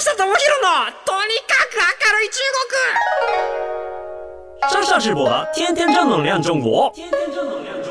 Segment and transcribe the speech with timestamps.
[0.14, 0.32] 智博の
[1.04, 2.40] とにかく明るい中
[4.70, 6.90] 国上下直播的天天正能量中国。
[6.94, 7.89] 天天正能量中国。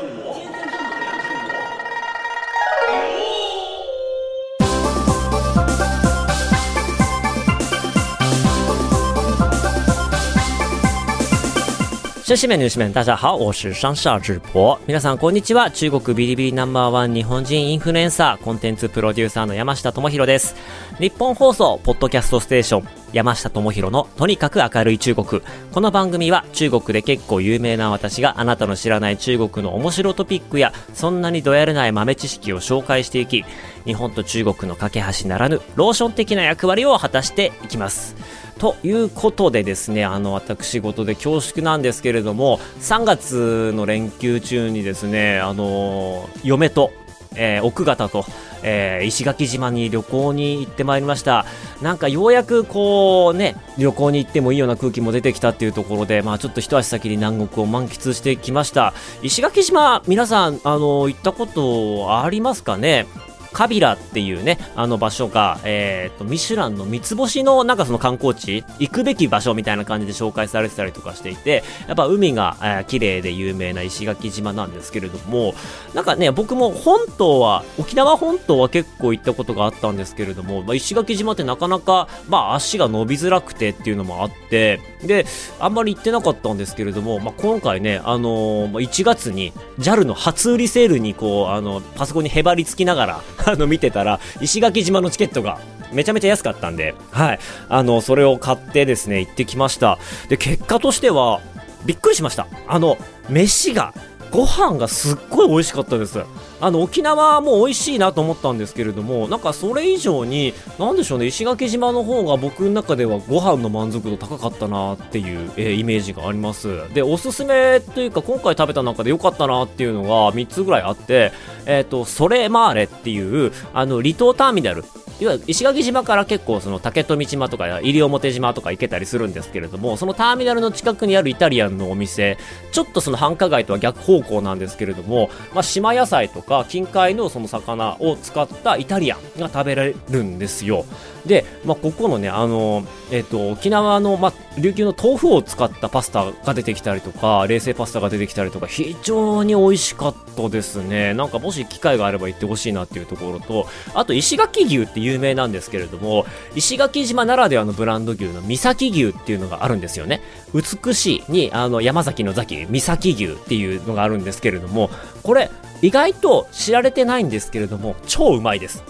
[12.31, 14.79] 女子面、女子面、大家好，我是上下直播。
[14.87, 15.69] 皆さん、こんにちは。
[15.69, 20.55] 中国ビリビリナンバーワン日本人インフルエンサー、コンテンツプロデューサーの山下智博です。
[20.97, 25.41] 日本放送、ポッドキャストステーション、山下智博のとにかく明るい中国。
[25.73, 33.43] この番組は中国で結構有名な私があなたの知らない中国の面白トピックや、そんなにどやれない豆知識を紹介していき、
[33.85, 38.15] 日本と中国の架け橋ならぬ、ローション的な役割を果たしていきます。
[38.59, 46.91] ということでですね、あの、私事で恐縮なんですけれども、3月の連休中にですね、あの、嫁と、
[47.35, 48.25] えー奥方と、
[48.63, 51.45] えー石垣島に旅行に行ってまいりました。
[51.81, 58.93] なんかようやくこうね、旅行に行ってもいいような空気も出てきたっていうところで、まあちょっと一足先に南国を満喫してきました。
[59.21, 63.07] 石垣島、皆さん、あの、行ったことありますかね？
[63.53, 75.53] カビラっていうね、あの場所が、えっ、と、ミシュランの三つ星のなんかその観光地、行くべき場所みたいな感じで紹介されてたりとかしていて、やっぱ海が、えー綺麗で有名な石垣島なんですけれども、
[75.93, 85.25] なんかね、僕も本島は、沖縄本島は結構行ったことがあったんですけれども、まあ、石垣島ってなかなか、まあ足が伸びづらくてっていうのもあって、で、
[85.59, 95.59] あんまり行ってなかったんですけれども、まあ今回ね、あのー1月に JAL の初売りセールにこう、あの、パソコンにへばりつきながら、あの、見てたら、石垣島のチケットが、
[95.91, 97.39] めちゃめちゃ安かったんで、はい。
[97.69, 99.97] あの、それを買ってですね、行ってきました。
[100.29, 101.41] で、結果としては、
[101.85, 102.47] びっくりしました。
[102.67, 102.97] あの、
[103.29, 103.93] 飯が、
[104.31, 106.19] ご飯がすっごい美味しかったです。
[106.61, 116.93] あの、沖縄も美味しいなと思ったんですけれども、なんかそれ以上に、何でしょうね、石垣島の方が僕の中ではご飯の満足度高かったなっていう、えーイメージがあります。
[116.93, 121.31] で、おすすめというか、今回食べた中で良かったなっていうのが3つぐらいあって、
[121.65, 124.83] えっ、と、ソレマーレっていう、あの、離島ターミナル。
[125.21, 132.39] いわゆる石垣島から結構その竹富島とか西表島とか行けたりするんですけれどもそのターミナルの近くにあるイタリアンのお店
[132.71, 140.85] ちょっとその繁華街とは逆方向なんですけれども、まあ、島野菜とか近海のその魚を使ったイタリアンが食べられるんですよ。
[141.25, 151.13] で、まあ、ここのねあの、えっと沖縄の、まあ、琉球の豆腐を使ったパスタが出てきたりとか冷製パスタが出てきたりとか非常に美味しかったですね。
[151.13, 160.21] なんかもし機会があれば行ってほしいなっていうところとあと石垣牛って有名なんですけれども石垣島ならではのブランド牛の三崎牛っていうのがあるんですよね。
[160.53, 164.89] 美しいにあの山崎の崎三崎牛っていうのがあるんですけれども
[165.23, 165.49] これ
[165.81, 168.83] 意外と知られてないんですけれども超うまいです。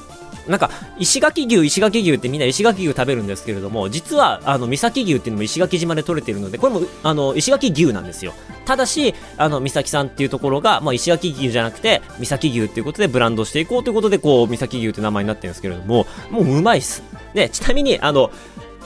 [0.47, 8.33] なんか、石垣牛、石垣牛ってみんな石垣牛食べるんですけれども、実は、あの、三崎牛っていうのも石垣島で取れてるので、これも、あの、石垣牛なんですよ。
[8.65, 17.03] ただし、あの、三崎さんっていうところが、まあ、石垣牛じゃなくて、三崎牛っていうことでブランドしていこうということで、こう、三崎牛って名前になってるんですけれども、もううまいっす。
[17.33, 18.31] で、ちなみに、あの、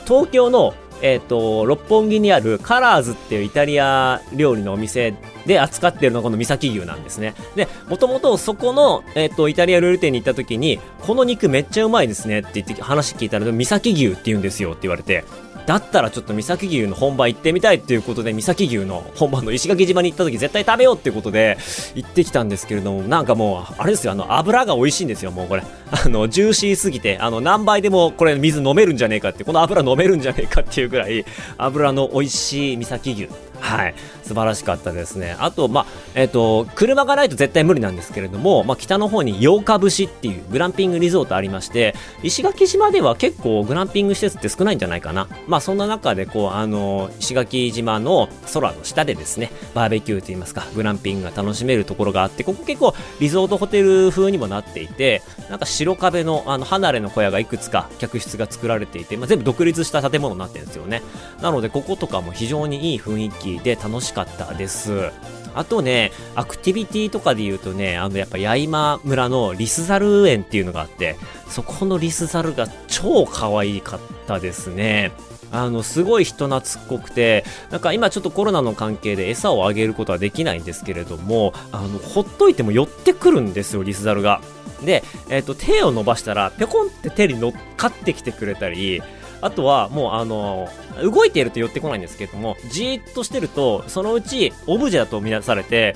[0.06, 5.14] 東京の、えっ、と、六本木にあるカラーズっていうイタリア料理のお店
[5.46, 7.36] で扱ってるのがこの三崎牛なんですね。
[7.56, 15.24] で、もともとそこの、えっ、と、イタリア料理店に行った時に、この肉めっちゃうまいですねって言って話聞いたら、三崎牛って言うんですよって言われて、
[15.66, 21.58] だったらちょっと三崎牛の本場行ってみたいっていうことで、三崎牛の本場の石垣島に行った時絶対食べようっていうことで
[21.96, 25.64] 行ってきたんですけれども、なんかもう、あれですよ、あの、油が美味しいんですよ、もうこれ。
[25.92, 31.26] あの、ジューシーすぎて、あの、何倍でもこれ水飲めるんじゃねえかって、この油飲めるんじゃねえかっていうぐらい、
[31.58, 33.30] 油の美味しい三崎牛。
[33.66, 33.96] はい。
[34.22, 35.36] 素晴らしかったですね。
[35.40, 45.28] あと、まあ、えっ、と、車がないと絶対無理なんですけれども、まあ、北の方に八日節っていうグランピングリゾートありまして、石垣島では結構グランピング施設って少ないんじゃないかな。
[45.48, 61.02] まあ、そんな中で、こう、あの、石垣島の空の下でですね、バーベキューといいますか、グランピングが楽しめるところがあって、ここ結構リゾートホテル風にもなっていて、なんか白壁の、あの、離れの小屋がいくつか客室が作られていて、まあ、全部独立した建物になってるんですよね。
[61.42, 65.12] なので、こことかも非常にいい雰囲気で楽しかったです。
[65.56, 71.16] あとね、アクティビティとかで言うとね、あの、やっぱ八重間村のリスザル園っていうのがあって、
[71.50, 75.14] そこのリスザルが超可愛かったですね。
[75.52, 84.42] あの、すごい人懐っこくて、なんか今ちょっとコロナの関係で餌をあげることはできないんですけれども、あの、ほっといても寄ってくるんですよ、リスザルが。
[84.84, 89.02] で、えっ、と、手を伸ばしたら、ぴょこんって手に乗っかってきてくれたり、
[89.42, 90.70] あとはもうあの
[91.02, 95.96] 動いていると寄ってこないんですけれどもじーっとしてるとそのうちオブジェだと見なされて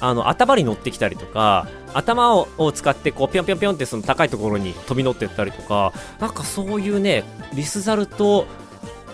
[0.00, 7.24] あの、頭に乗ってきたりとか、頭をを使ってこう、ぴょんぴょんぴょんってその高いところに飛び乗ってったりとか、なんかそういうね、
[7.54, 8.46] リスザルと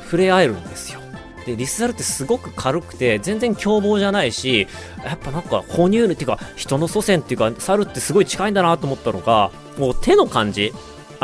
[0.05, 1.01] 触れ合えるんですよ。
[1.47, 4.67] で、リスザルってすごく軽くて、全然凶暴じゃないし、
[5.05, 10.73] やっぱなんか哺乳類っていうか、人の祖先っていうか、猿ってすごい近いんだなと思ったのが、もう手の感じ。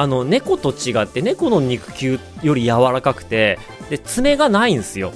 [0.00, 3.58] あの、猫と違って、猫の肉球より柔らかくて、
[3.90, 5.12] で、爪がないんですよ。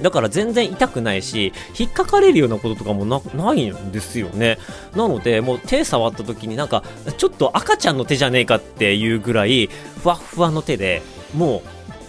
[0.00, 3.20] だから全然痛くないし、引っかかれるようなこととかもな
[3.54, 4.56] いんですよね。
[4.94, 6.82] なので、もう手触った時になんか、
[7.18, 9.68] ちょっと赤ちゃんの手じゃねえかっていうぐらい、
[10.02, 11.02] ふわふわの手で、
[11.34, 11.62] もう、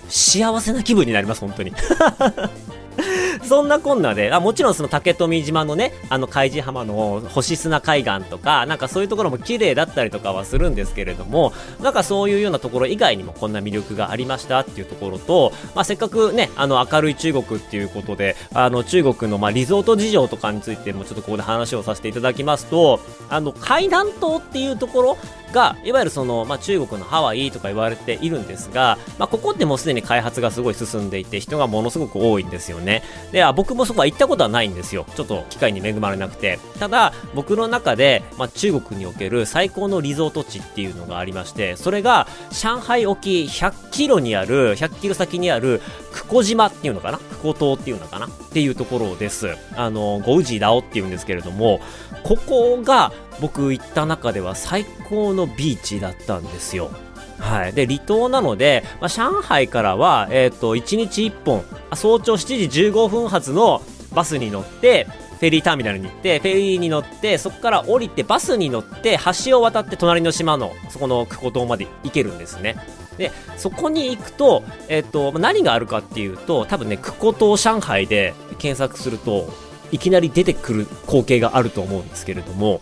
[0.08, 1.74] 幸せな気分になります、本当に。
[3.46, 23.00] そんなこんなで、あもちろんその竹富島のね、あの海地浜の星砂海岸とか、なんかそういうところも綺麗だったりとかはするんですけれども、なんかそういうようなところ以外にもこんな魅力がありましたっていうところと、まあ、せっかくね、あの明るい中国っていうことで、あの中国のまあリゾート事情とかについてもちょっとここで話をさせていただきますと、
[23.30, 25.18] あの海南島っていうところ
[25.52, 33.04] が、いわゆるその、まあ、中国のハワイとか言われているんですが、まあ、ここってもうすでに開発がすごい進んでいて、人がものすごく多いんですよね。
[33.32, 35.06] で、あ僕もそこは行ったことはないんですよ。
[35.16, 36.60] ちょっと機会に恵まれなくて。
[36.80, 45.82] ただ、僕の中で、まあ、中国における最高のリゾート地っていうのがありまして、それが、上海沖100キロにある、100キロ先にある、
[46.14, 47.18] クコ島っていうのかな？
[47.18, 48.28] クコ島っていうのかな？
[48.28, 49.56] っていうところです。
[49.76, 51.80] あの、ゴウジラオっていうんですけれども、
[52.24, 56.90] ここが僕行った中では最高のビーチだったんですよ。
[57.40, 57.74] はい。
[57.74, 61.64] で、離島なので、まあ、上海からは、えっ、ー、と、1日1本、
[61.94, 63.82] 早朝7時15分発の
[64.14, 65.08] バスに乗って、
[65.40, 72.76] フェリーターミナルに行って、フェリーに乗って、そこから降りて、バスに乗って、橋を渡って隣の島の、そこのクコ島まで行けるんですね。
[73.18, 79.54] で、そこに行くと、えっ、ー、と、何があるかっていうと、多分ね、クコ島上海で検索すると、
[79.92, 82.82] いきなり出てくる光景があると思うんですけれども、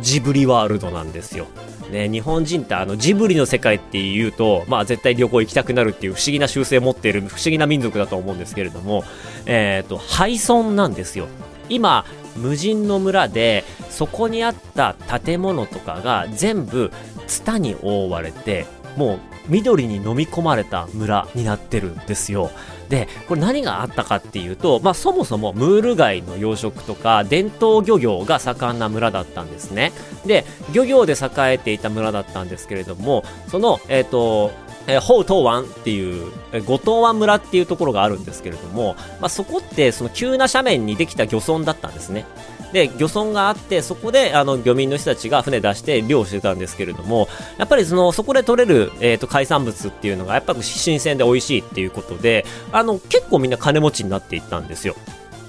[0.00, 1.46] ジブリワールドなんですよ。
[1.90, 9.04] ね、日本人ってあのジブリの世界っていうと、まあ絶対旅行行きたくなるっていう不思議な習性を持っている不思議な民族だと思うんですけれども、
[9.46, 11.28] えっ、ー、と、廃村なんですよ。
[11.68, 12.04] 今、
[12.36, 16.90] 無人の村で、そこにあった建物とかが全部
[17.26, 19.18] ツタに覆われて、もう
[19.48, 22.50] 緑に飲み込まれた村になってるんですよ。
[22.94, 29.90] で、これ何があったかっていうと、まあそもそもムール貝の養殖とか伝統漁業が盛んな村だったんですね。
[30.24, 34.52] で、漁業で栄えていた村だったんですけれども、その、えっ、ー、と、
[34.86, 42.26] えー、ホウトウワンっていう、えー、五島湾村っていうところがあるんですけれども、まあ、そこってその急な斜面にできた漁村だったんですね。
[42.74, 54.96] で、漁村があって、そこで、あの、漁民の人たちが船出して漁をしてたんですけれども、やっぱりその、そこで取れる、えっ、ー、と、海産物っていうのが、やっぱ新鮮で美味しいっていうことで、あの、結構みんな金持ちになっていったんですよ。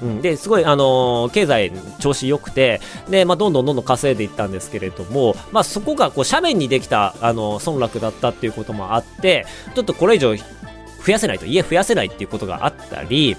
[0.04, 2.80] うん、で、すごい、あのー、経済調子良くて、
[3.10, 10.44] で、まあ、どんどんどんどん稼いでいったんですけれども、まあ、そこが、こう、斜面にできた、あのー、村落だったっていうこともあって、ちょっとこれ以上増
[11.07, 13.36] やせないと、家増やせないっていうことがあったり、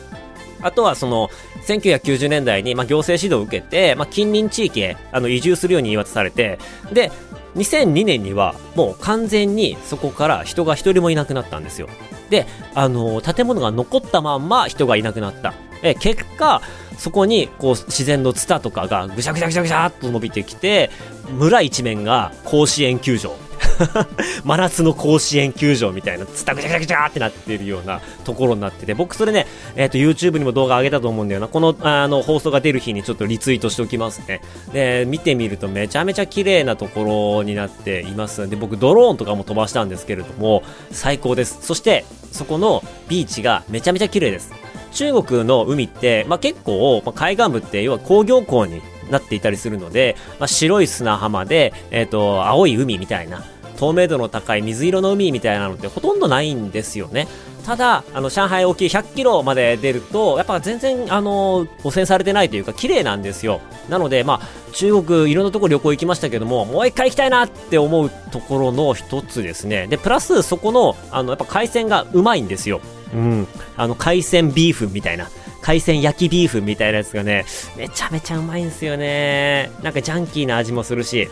[0.60, 1.28] あとはその、
[1.66, 6.58] 1990年代に、まあ、行政指導を受けて、まあ、近隣地域へ、あの、移住するように言い渡されて、
[6.92, 7.10] で、
[7.56, 11.88] 2002年には、もう完全にそこから人が一人もいなくなったんですよ。
[12.30, 15.54] で、あのー、建物が残ったまんま人がいなくなった。
[15.82, 16.60] え、結果、
[16.98, 20.90] そこに、こう、自然のツタとかがぐしゃぐしゃぐしゃぐしゃっと伸びてきて、
[21.30, 23.36] 村一面が甲子園球場。
[24.44, 29.46] 真夏の甲子園球場みたいな、つたぐちゃぐちゃぐちゃってなってるようなところになってて、僕それね、
[29.76, 31.48] えっ、ー、と、YouTube にも動画上げたと思うんだよな。
[31.48, 34.40] この、あの、放送が出る日にちょっとリツイートしておきますね。
[34.72, 41.58] で、見てみるとめちゃめちゃ綺麗なところになっていますで、僕ドローンとかも飛ばしたんですけれども、最高です。
[41.62, 44.52] そして、そこのビーチがめちゃめちゃ綺麗です。
[44.92, 53.44] 中国の海って、まあ、結構、まあ、海岸部って要は工業港になっていたりするので、まあ、白い砂浜で、えっ、ー、と、青い海みたいな、
[53.76, 57.28] 透明度の高い水色の海みたいなのってほとんどないんですよね。
[57.66, 63.60] ただ、あの、上海沖100キロまで出ると、やっぱ全然、あの、汚染されてないというか、綺麗なんですよ。
[63.88, 69.88] なので、まあ、中国、いろんなところ旅行行きましたけども、もう一回行きたいなって思うところの一つですね。
[69.88, 72.80] で、プラス、そこの、あの、やっぱ海鮮がうまいんですよ。
[73.12, 73.48] うん。
[73.76, 75.28] あの、海鮮ビーフみたいな。
[75.60, 77.44] 海鮮焼きビーフみたいなやつがね、
[77.76, 79.72] めちゃめちゃうまいんですよね。
[79.82, 81.28] なんかジャンキーな味もするし。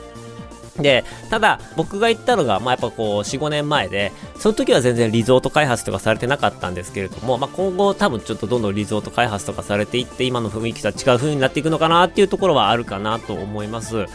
[0.79, 14.07] で、ただ、僕が行ったのが、まあ、やっぱこう、4、5年前で、その時は全然リゾート開発とかされてなかったんですけれども、まあ、今後多分ちょっとどんどんリゾート開発とかされていって、今の雰囲気とは違う風になっていくのかなっていうところはあるかなと思います。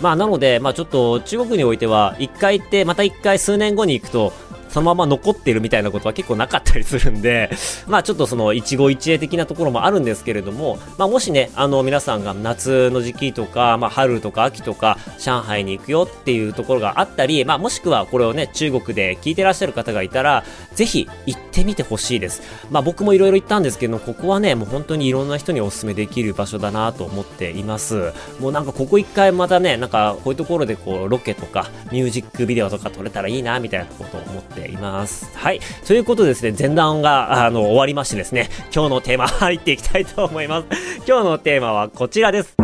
[0.00, 4.32] まあ、なので、まあ、ちょっと中国においては、一回行って、また一回数年後に行くと、
[4.74, 7.48] そのまま残ってるみたいなことは結構なかったりするんで、
[7.86, 20.42] まあちょっとその一期一会的なところもあるんですけれども、まあもしね、あの皆さんが夏の時期とか、まあ春とか秋とか、上海に行くよっていうところがあったり、まあもしくはこれをね、中国で聞いてらっしゃる方がいたら、
[20.74, 22.42] ぜひ行ってみてほしいです。
[22.72, 28.12] まあ僕もいろいろ行ったんですけど、ここはね、もう本当にいろんな人にお勧めできる場所だなと思っています。
[28.40, 35.30] もうなんかここ一回またね、なんかこういうところでこうロケとかミュージックビデオとか撮れたらいいなみたいなことを思っています。
[35.34, 35.60] はい。
[35.86, 40.66] ということでですね、前段があの終わりましてですね、今日のテーマ入っていきたいと思います。
[41.06, 42.54] 今日のテーマはこちらです。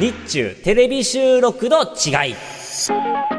[0.00, 3.31] 日中テレビ収録の違い。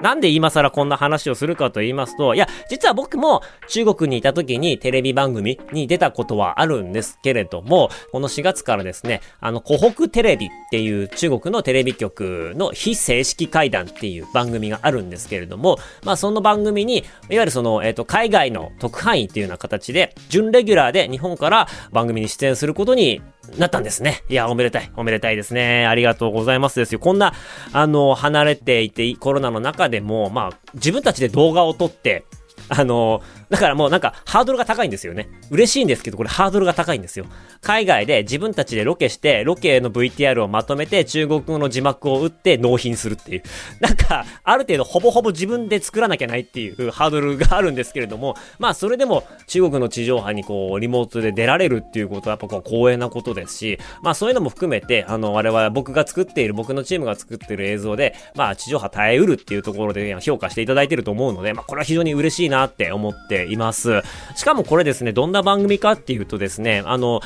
[0.00, 23.22] なんで今更こんな話をするかと言いますと、いや、実は僕も中国にいた時にテレビ番組に出たことはあるんですけれども、この4月からですね、あの、湖北テレビっていう中国のテレビ局の非正式会談っていう番組があるんですけれども、まあその番組に、いわゆるその、えっ、ー、と、海外の特派員っていうような形で、準レギュラーで日本から番組に出演することに
[23.58, 24.22] なったんですね。
[24.28, 24.90] いや、おめでたい。
[24.96, 25.86] おめでたいですね。
[25.86, 26.98] ありがとうございますですよ。
[26.98, 27.32] こんな、
[27.72, 32.24] あの、離れていて、コロナの中でも、まあ、自分たちで動画を撮って、
[32.68, 35.28] あの、だからもうなんかハードルが高いんですよね。
[35.50, 37.26] 嬉しいんですけど、これハードルが高いんですよ。
[37.62, 43.42] 海外で自分たちでロケして、ロケの VTR をまとめて中国語の字幕を打って納品するっていう。
[43.80, 64.02] なんか、ある程度ほぼほぼ自分で作らなきゃないっていうハードルがあるんですけれども、まあそれでも中国の地上波にこう、リモートで出られるっていうことはやっぱこう光栄なことですし、まあそういうのも含めて、あの、我々僕が作っている、僕のチームが作っている映像で、まあ地上波耐えうるっていうところで評価していただいてると思うので、まあこれは非常に嬉しいいなって思っています。
[64.34, 67.20] しかもこれですね、どんな番組かっていうとですね、あの、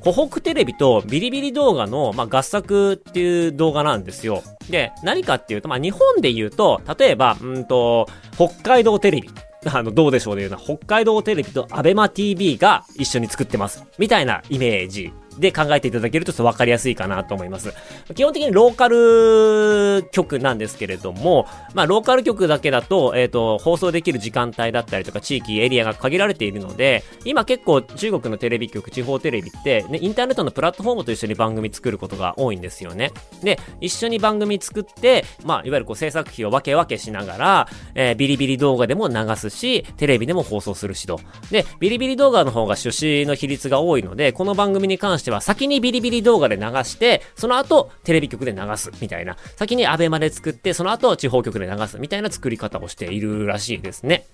[0.00, 4.42] 湖北テレビとビリビリ動画の、まあ、合作っていう動画なんですよ。
[4.70, 8.06] で、何かっていうと、まあ、日本で言うと、例えば、うんと、
[8.36, 9.30] 北海道テレビ。
[9.68, 13.84] あの、どうでしょうで言うな、北海道テレビとアベマ TV が一緒に作ってます。
[13.98, 17.72] みたいなイメージで考えていただけるとちょっとわかりやすいかなと思います。
[18.14, 33.12] 基本的にローカル局なんですけれども、まあ、ローカル局だけだと、えっ、ー、と、放送できる時間帯だったりとか、地域、エリアが限られているので、今結構中国のテレビ局、地方テレビって、ね、インターネットのプラットフォームと一緒に番組作ることが多いんですよね。
[33.42, 41.20] で、一緒に番組作って、まあ、いわゆるこう制作費を分け分けしながら、えー、ビリビリ動画でも流すし、テレビでも放送するしと。
[41.50, 49.36] で、ビリビリ動画の方が出資の比率が多いので、この番組に関してしては先にビリビリ動画で流して、その後テレビ局で流すみたいな。
[49.56, 54.26] 先にアベマで作って、その後地方局で流すみたいな作り方をしているらしいですね。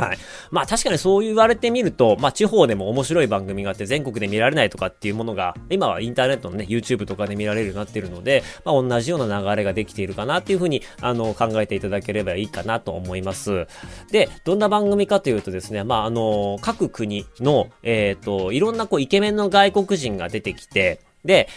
[0.00, 0.18] はい。
[0.50, 13.66] まあ確かにそう言われてみると、まあ地方でも面白い番組があって全国で見られないとかっていうものが、今はインターネットのね、YouTube とかで見られるようになってるので、まあ同じような流れができているかなっていうふうに、あの、考えていただければいいかなと思います。
[14.10, 21.48] で、どんな番組かというとですね、まああの、各国の、えっ、ー、と、いろんなこうイケメンの外国人が出てきて、で、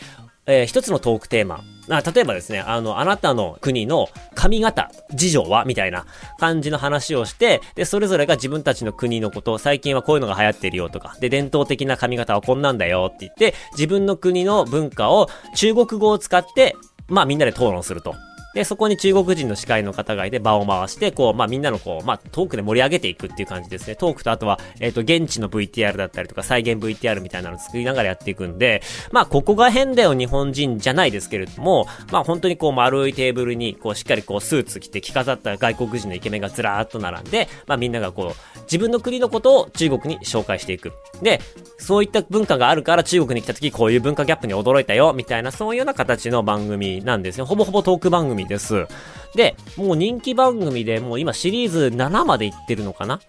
[0.46, 1.64] えー、一つのトークテーマ。
[1.90, 6.06] あ例えばですね、あの、あなたの国の髪型、事情はみたいな
[6.40, 16.76] 感じの話をして、で、それぞれが自分たちの国のことを、最近はこういうのが流行ってるよとか、で、伝統的な髪型はこんなんだよって言って、自分の国の文化を中国語を使って、
[17.08, 18.16] まあみんなで討論すると。
[18.58, 23.96] で、そこに中国人の司会の方がいて場を回して、こう、まあみんなのこう、まあトークで盛り上げていくっていう感じですね。
[23.96, 40.94] トークとあとは、えっ、ー、と、現地の VTR だったりとか、再現 VTR みたいなのを作りながらやっていくんで、まあここが変だよ日本人じゃないですけれども、まあ本当にこう丸いテーブルに、こうしっかりこうスーツ着て着飾った外国人のイケメンがずらーっと並んで、まあみんながこう、自分の国のことを中国に紹介していく。
[41.22, 41.42] で、
[41.78, 47.46] そういった文化があるから中国に来た時こういう文化ギャップに驚いたよ、みたいなそういうような形の番組なんですよ。
[47.46, 48.88] ほぼほぼトーク番組です。
[49.36, 53.20] で、もう人気番組でもう今シリーズ7までいってるのかな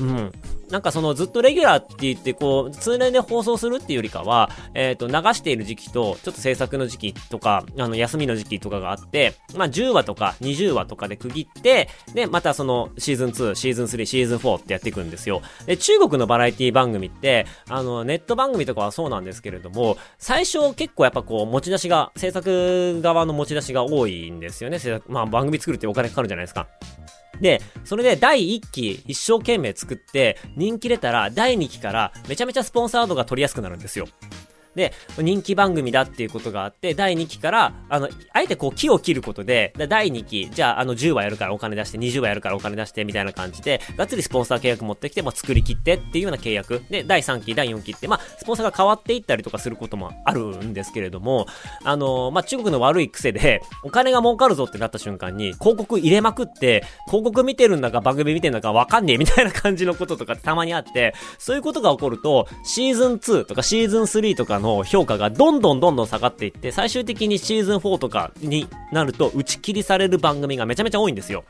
[0.00, 0.32] うん。
[0.70, 15.40] なんかそのずっとレギュラーって言ってこう、通年で放送するっていうよりかは、えっ、ー、と、流している時期と、ちょっと制作の時期とか、あの、休みの時期とかがあって、まあ、10話とか20話とかで区切って、で、またその、シーズン2、シーズン3、シーズン4ってやっていくんですよ。
[15.64, 24.78] で、中国のバラエティ番組って、あの、ネット番組とかはそうなんですけれども、最初結構やっぱこう、持ち出しが、制作側の持ち出しが多いんですよね。
[25.08, 26.68] まあ、番組作るってお金かかるじゃないですか。
[27.40, 34.06] で、それで第1期一生懸命作って人気出たら第2期からめちゃめちゃスポンサードが取りやすくなるんですよ。
[34.74, 46.82] で、人気番組だっていうことがあって、第2期から、あの、あえてこう木を切ることで、第2期、じゃあ、あの、10話やるからお金出して、20話やるからお金出して、みたいな感じで、がっつりスポンサー契約持ってきて、まあ、作り切ってっていうような契約。
[46.90, 51.46] で、第3期、第4期って、まあ、スポンサーが変わっていったりとかすることもあるんですけれども、
[51.84, 71.44] あの、まあ、中国の悪い癖で、お金が儲かるぞってなった瞬間に、広告入れまくって、広告見てるんだか番組見てるんだかわかんねえみたいな感じのこととかたまにあって、そういうことが起こると、シーズン2とかシーズン3とかの評価がどんどんどんどん下がっていって、最終的にシーズン4とかになると打ち切りされる番組がめちゃめちゃ多いんですよ。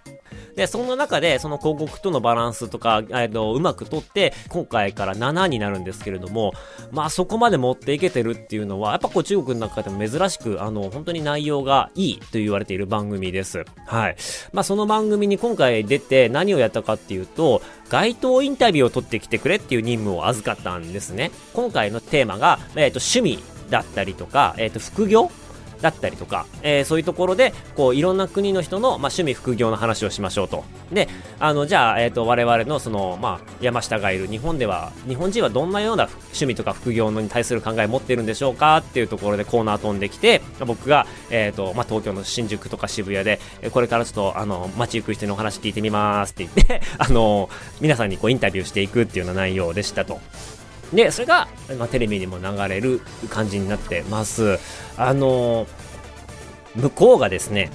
[0.59, 6.53] で、その中で、その広告とのバランスとか、えっと、うまくとって、今回から7になるんですけれども、
[6.91, 13.65] まあそこまで持っていけてるっていうのは、やっぱこう中国の中でも珍しく、あの、本当に内容がいいと言われている番組です。
[13.87, 14.17] はい。
[14.53, 21.31] まあその番組に今回出て何をやったかっていうと、街頭インタビューを取ってきてくれっていう任務を預かったんですね。
[21.55, 23.39] 今回のテーマが、えっ、と、趣味
[23.71, 25.31] だったりとか、えっ、と、副業
[25.81, 30.65] だったりとか、えー、そういうところで、こう、いろんな国の人の、まあ、趣味副業の話をしましょうと。
[30.93, 31.09] で、
[31.39, 43.41] あの、じゃあ、えっ、ー、と、我々の、その、まあ、山下がいる日本では、日本人はどんなような趣味とか副業のに対する考えを持ってるんでしょうかっていうところでコーナー飛んできて、僕が、えっ、ー、と、まあ、東京の新宿とか渋谷で、
[43.73, 47.49] これからちょっと、あの、街行く人のお話聞いてみますって言って、 あの、
[47.81, 50.21] 皆さんにこう、インタビューしていくっていうような内容でしたと。
[50.93, 54.59] で、それが、まあ、テレビにも流れる感じになってます。
[54.97, 55.67] あの
[56.75, 57.71] 向こうがですね、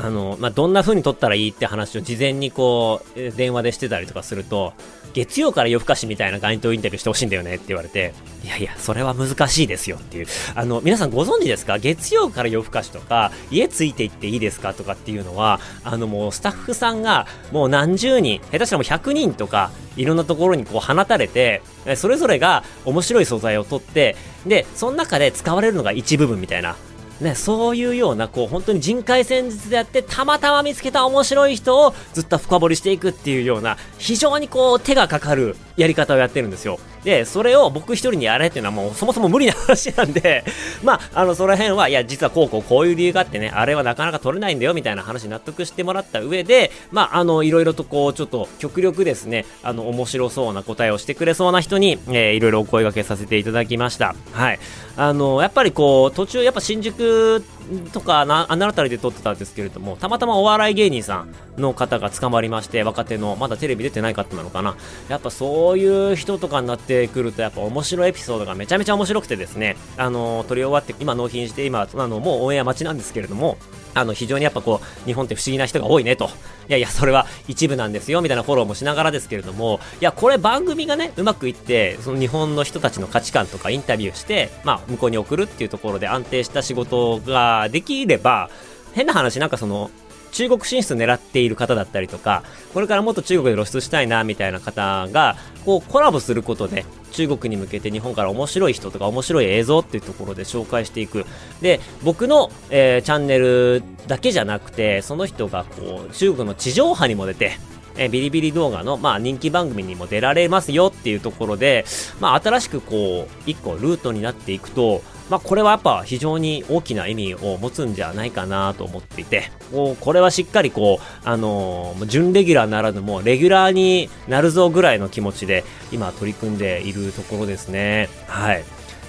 [0.00, 4.72] あの、まあ、どんな風に撮ったらいいって話を事前にこう、電話でしてたりとかすると、
[5.12, 8.14] 月曜から夜更かしみたいな街頭インタビューしてほしいんだよねって言われて、
[8.44, 10.26] いやいや、それは難しいですよっていう。
[10.54, 11.78] あの、皆さんご存知ですか？
[11.78, 21.62] 月曜から夜更かしとか、家ついていっていいですかとかっていうのは、あのもうスタッフさんがもう何十人、下手したらもう100人とか、いろんなところにこう放たれて、
[21.96, 24.14] それぞれが面白い素材を取って、
[24.46, 26.76] で、その中で使われるのが一部分みたいな。
[27.20, 36.78] ね、そういうような、こう、本当に人海戦術であって、たまたま見つけた面白い人をずっと深掘りしていくっていうような、非常にこう、手がかかるやり方をやってるんですよ。
[37.04, 40.44] で、それを僕一人にやれっていうのはもうそもそも無理な話なんで、
[40.82, 54.14] まあ、あの、その辺は、いや、実はこうこうこういう理由があってね、あれはなかなか取れないんだよみたいな話納得してもらった上で、まあ、あの、いろいろとこう、ちょっと極力ですね、あの、面白そうな答えをしてくれそうな人に、えー、いろいろお声掛けさせていただきました。
[54.32, 54.58] はい。
[54.96, 57.42] あの、やっぱりこう、途中やっぱ新宿
[57.92, 64.76] とかな、あの辺りで撮ってたんですけれども、たまたまお笑い芸人さんの方が捕まりまして、若手の、まだテレビ出てない方なのかな。
[65.08, 73.58] やっぱそういう人とかになってくると、やっぱ面白いエピソードがめちゃめちゃ面白くてですね、あの、撮り終わって、今納品して、今、あの、もうオンエア待ちなんですけれども、
[73.94, 76.30] あの、非常にやっぱこう、日本って不思議な人が多いねと。
[76.68, 88.50] いやいや、それは一部なんですよ、みたいなフォローもしながらですけれども、いや、これ番組がね、うまくいって、その日本の人たちの価値観とかインタビューして、まあ、向こうに送るっていうところで安定した仕事ができれば、
[88.92, 89.90] 変な話、なんかその、
[90.32, 92.42] 中国進出狙っている方だったりとか、
[92.74, 101.24] これからもっと中国で露出したいな、みたいな方が、こうコラボすることで、中国に向けて日本から面白い人とか面白い映像っていうところで紹介していく。
[101.60, 107.58] で、僕の、えー、チャンネルだけじゃなくて、その人がこう、中国の地上波にも出て、
[107.98, 111.84] えビリビリ動画の、まあ、人気番組にも出られますよっていうところで、
[112.20, 128.08] まあ、新しくこう、一個ルートになっていくと、まあ、これはやっぱ非常に大きな意味を持つんじゃないかなと思っていて、もうこれはしっかりこう、あのー、準レギュラーならぬもレギュラーになるぞぐらいの気持ちで今取り組んでいるところですね。
[128.26, 128.64] はい。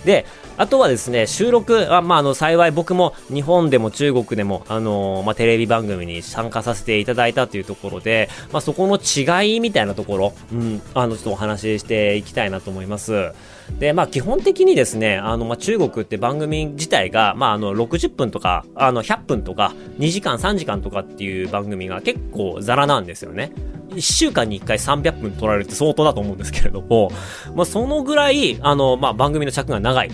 [0.06, 0.26] で、
[0.58, 13.32] あとはですね、収録、あまあ、あの、幸い僕も日本でも中国でも、あのー、まあ、テレビ番組に参加させていただいたというところで、まあ、そこの違いみたいなところ、うん、あの、ちょっとお話ししていきたいなと思います。
[13.78, 23.52] で、まあ、基本的にですね、あの、まあ、中国って番組自体が、まあ、あの、60分とか、あの、100分とか、2時間、3時間とかっていう番組が結構ザラなんですよね。
[23.90, 27.12] 1週間に1回300分撮られるって相当だと思うんですけれども、
[27.56, 30.12] まあ、そのぐらい、あの、まあ、番組の尺が長い。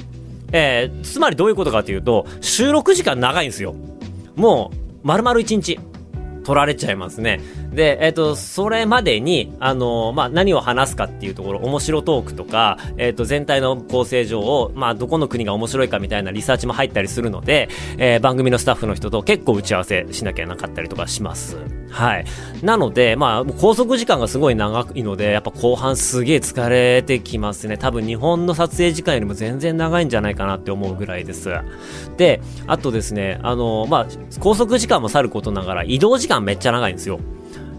[0.51, 3.75] えー、つまりどういうことかというと、収録時間長いんですよ。
[4.35, 5.79] もう、丸々1日。
[6.45, 7.41] 取られちゃいますね。
[7.73, 21.57] で、えっ、ー、と、それまでに、あのー、まあ、何を話すかっていうところ、面白トークとか、えっ、ー、と、全体の構成上を、まあ、どこの国が面白いかみたいなリサーチも入ったりするので、え番組のスタッフの人と結構打ち合わせしなきゃなかったりとかします。
[21.89, 22.25] はい。
[22.61, 27.77] なので、まあ、拘束時間がすごい長いので、やっぱ後半すげえ疲れてきますね。
[27.77, 31.49] 多分日本の撮影時間よりも全然長いんじゃないかなって思うぐらいです。
[32.17, 34.05] で、あとですね、あの、まあ、
[34.39, 37.19] 拘束時間もさることながら移動時間めっちゃ長いんですよ。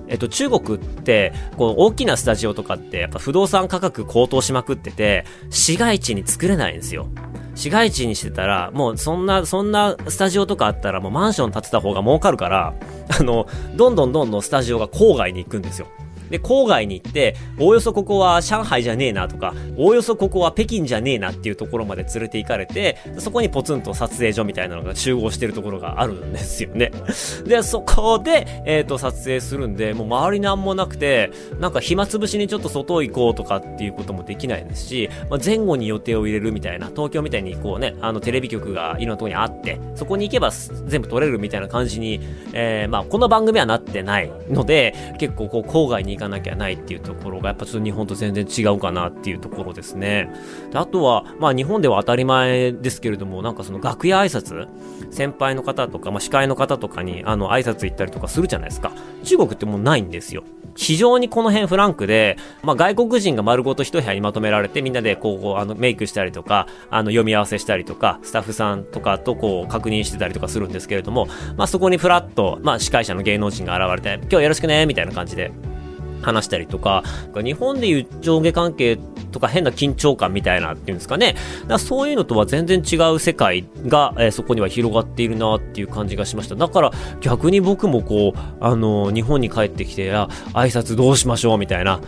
[0.09, 7.09] えっと、中国って、こう、大きなスタジオとかって、やっぱ不動産価格高騰しまくってて、市街地に作れないんですよ。
[7.57, 12.75] 市街地にしてたら、もうそんな、そんなスタジオとかあったらもうマンション建てた方が儲かるから、
[13.19, 15.88] あの、どんどんどんどんスタジオが郊外に行くんですよ。
[16.31, 26.91] で、郊外に行って、おおよそここは上海じゃねえなとか、おおよそここは北京じゃねえなっていうところまで連れて行かれて、そこにポツンと撮影所みたいなのが集合してるところがあるんですよね。
[27.47, 42.21] で、そこで、えっ、ー、と、撮影するんで、もう周りなんもなくて、なんか暇つぶしにちょっと外行こうとかっていうこともできないですし、まあ、前後に予定を入れるみたいな、東京みたいにこうね、あの、テレビ局がいろんなとこにあって、そこに行けば全部撮れるみたいな感じに、
[42.53, 50.31] えー、まあ、この番組はなってないので、結構こう、郊外に行かなきゃないっていうところがやっぱちょっと日本と全然違うかなっていうところですね。
[50.70, 54.68] であとは、まあ日本では当たり前ですけれども、なんかその楽屋挨拶
[55.11, 58.92] 先輩の方とか、まあ司会の方とかにあの挨拶行ったりとかするじゃないですか。
[59.22, 60.44] 中国ってもうないんですよ。
[60.76, 71.26] 非常にこの辺フランクで、まあ、外国人が丸ごと一部屋にまとめられてみんなでこう、あの、メイクしたりとか、あの、読み合わせしたりとか、スタッフさんとかとこう、確認してたりとかするんですけれども、
[71.57, 75.50] まあ、そこにフラッと、まあ、司会者の芸能人が現れて、今日よろしくね、みたいな感じで、
[76.22, 77.02] 話したりとか、
[77.35, 78.98] 日本でいう上下関係
[79.33, 81.37] とか変な緊張感みたいなっていうんですかね。
[81.66, 86.55] だそういうのとは全然違う世界が、えー、そこには広がっているなっていう感じがしました。
[86.55, 92.00] だから逆に僕もこう、あのー、日本に帰ってきて、あ、挨拶どうしましょうみたいな。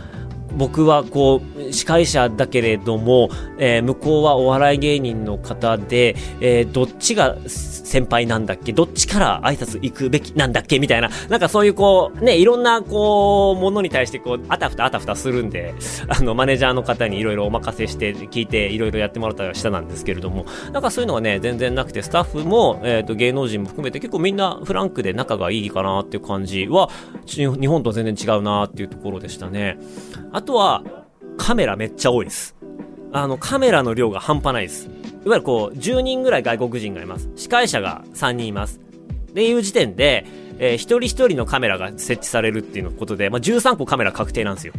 [0.56, 3.28] 僕はこう、司会者だけれども、
[3.58, 15.74] えー、向こうはお笑い芸人の方で、えー、どっちが先輩なんだっけどっちから挨拶行くべきなんだっけみたいな、なんかそういうこう、ね、いろんなこう、ものに対してこう、あたふたあたふたするんで、
[16.08, 26.90] あの、マネージャーの方にいろいろお任せして聞いて、いろいろやってもらったりはしたなんですけれども、なんかそういうのがね、全然なくて、スタッフも、えっ、ー、と、芸能人も含めて結構みんなフランクで仲がいいかなっていう感じは、
[27.26, 29.78] 日本と全然違うなっていうところでしたね。
[30.32, 30.82] あとは、
[31.38, 32.54] カメラめっちゃ多いです。
[33.12, 34.86] あの、カメラの量が半端ないです。
[34.86, 34.88] い
[35.28, 37.30] わゆるこう、10人ぐらい外国人がいます。
[37.36, 38.80] 司会者が3人います。
[39.30, 40.26] っていう時点で、
[40.58, 44.74] えー、一人一人のカメラが設置されるっていうことで、まあ、13個カメラ確定なんですよ。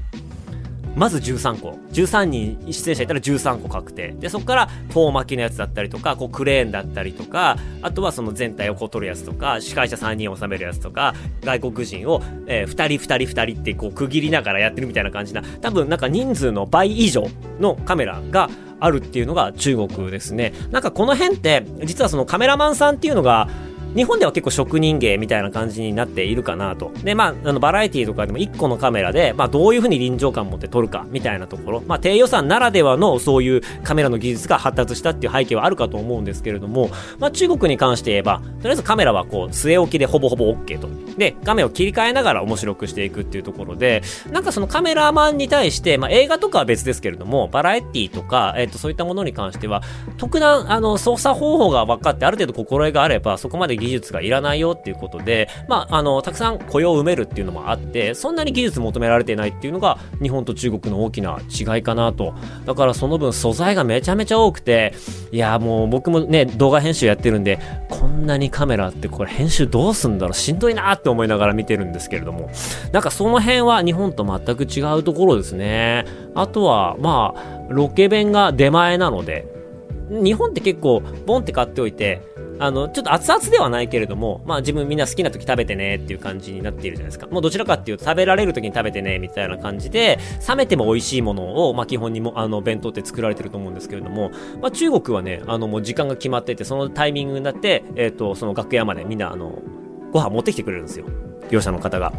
[0.96, 1.78] まず13個。
[1.92, 4.12] 13人出演者いたら13個確定。
[4.20, 17.28] で、そこから遠巻きのやつだったりとか、こうクレーンだったりとか、あとはその全体をこう撮るやつとか、司会者3人を収めるやつとか、外国人を、えー、2人2人2人ってこう区切りながらやってるみたいな感じな、多分なんか人数の倍以上
[17.60, 18.50] のカメラが
[18.80, 20.54] あるっていうのが中国ですね。
[20.72, 23.50] なんかこの辺って、実はそのカメラマンさんっていうのが、
[23.96, 26.92] 日本では結構職人芸みたいな感じになっているかなと。
[27.04, 31.84] で、まあ、あの、バラエティとかでも1個のカメラで、まあ、どういう風に臨場感を持って撮るか、みたいなところ。
[31.88, 40.90] まあ、低予算ならではのそういうカメラの技術が発達したっていう背景はあるかと思うんですけれども、まあ、中国に関して言えば、とりあえずカメラはこう、据え置きでほぼほぼ OK と。
[41.18, 49.82] で、画面を切り替えながら面白くしていくっていうところで、なんかそのカメラマンに対して、まあ、映画とかは別ですけれども、バラエティとか、えっ、ー、と、そういったものに関しては、
[50.18, 62.34] 特段、あの、操作方法が分かって、ある程度心得があれば、そこまで技術がいらないよっていうことで、まあ、あの、たくさん雇用を埋めるっていうのもあって、そんなに技術求められてないっていうのが、日本と中国の大きな違いかなと。
[62.66, 64.94] だからその分素材がめちゃめちゃ多くて、
[65.32, 72.50] いや、もう僕もね、動画編集やってるんで、こんなにカメラってこれ編集どうすんだろうしんどいなって思いながら見てるんですけれども、
[72.92, 76.06] なんかその辺は日本と全く違うところですね。
[76.36, 79.48] あとは、まあ、ロケ弁が出前なので、
[80.10, 82.22] 日本って結構、ボンって買っておいて、
[82.60, 87.28] あの、ちょっと熱々ではないけれども、まあ自分みんな好きな時食べてねっていう感じになっているじゃないですか。
[87.28, 99.62] もうどちらかっていうと食べられる時に食べてねみたいな感じで、冷めても美味しいものを、まあ基本にも、あの、弁当って作られてると思うんですけれども、まあ中国はね、あのもう時間が決まってて、そのタイミングになって、えっ、ー、と、その楽屋までみんなあの、
[100.12, 101.06] ご飯持ってきてくれるんですよ。
[101.50, 102.14] 業者の方が。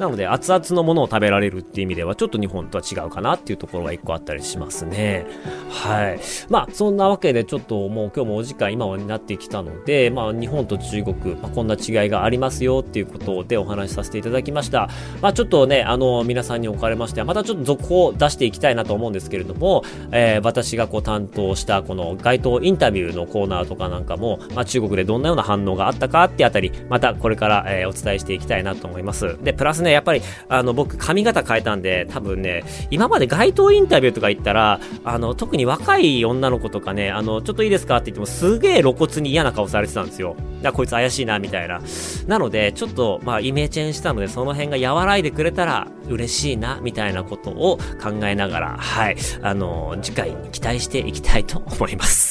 [0.00, 5.26] なので、熱々のものを食べられるっていう意味では、ちょっと日本とは違うかなっていうところが一個あったりしますね。
[5.68, 6.20] はい。
[6.48, 14.88] まあ、そんなわけで、ちょっともう今日もお時間今になってきたので、まあ、日本と中国、まあ、こんな違いがありますよっていうことでお話しさせていただきました。
[15.20, 29.36] まあ、ちょっとね、あの、皆さんにおかれましては、またちょっと続報を出していきたいなと思うんですけれども、えー、私がこう担当したこの街頭インタビューのコーナーとかなんかも、まあ、中国でどんなような反応があったかってあたり、またこれから、えー、お伝えしていきたいなと思います。
[29.42, 40.36] で、プラスね、やっぱり、あの、の、僕、髪型変えたんで、多分ね、今まで街頭インタビューとか行ったら、あの、特に若い女の子とかね、あの、ちょっといいですかって言っても、すげえ露骨に嫌な顔されてたんですよ。
[40.62, 41.80] だこいつ怪しいな、みたいな。
[42.26, 52.29] なので、ちょっと、まあ、イメチェンしたので、その辺が和らいでくれたら嬉しいな、みたいなことを考えながら、はい、あの、次回に期待していきたいと思います。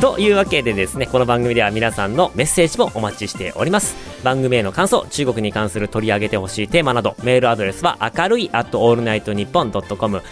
[0.00, 3.96] というわけでですね、この番組では皆さんのメッセージもお待ちしております。
[4.22, 10.22] 番組への感想、中国に関する取り上げてほしいテーマなど、メールアドレスは明るい at allnightnippon.com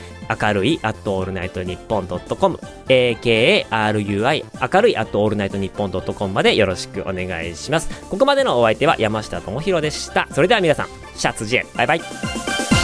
[0.42, 7.88] 明るい at allnightnippon.com akarui 明るい at allnightnippon.com までよろしくお願いします。
[8.10, 10.28] ここまでのお相手は山下智博でした。
[10.32, 12.83] それでは皆さん、シャツジェ、バイバイ。